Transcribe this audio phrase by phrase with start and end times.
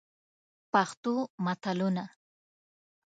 [0.71, 1.13] پښتو
[1.45, 2.03] متلونه: